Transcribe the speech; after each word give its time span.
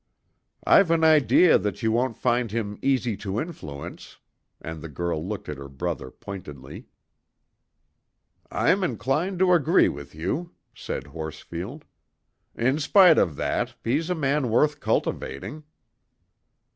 "I've 0.65 0.89
an 0.89 1.03
idea 1.03 1.59
that 1.59 1.83
you 1.83 1.91
won't 1.91 2.17
find 2.17 2.49
him 2.49 2.79
easy 2.81 3.15
to 3.17 3.39
influence, 3.39 4.17
and 4.59 4.81
the 4.81 4.89
girl 4.89 5.23
looked 5.23 5.47
at 5.47 5.59
her 5.59 5.69
brother 5.69 6.09
pointedly. 6.09 6.87
"I'm 8.51 8.83
inclined 8.83 9.37
to 9.37 9.53
agree 9.53 9.89
with 9.89 10.15
you," 10.15 10.55
said 10.73 11.05
Horsfield. 11.05 11.85
"In 12.55 12.79
spite 12.79 13.19
of 13.19 13.35
that, 13.35 13.75
he's 13.83 14.09
a 14.09 14.15
man 14.15 14.49
worth 14.49 14.79
cultivating." 14.79 15.65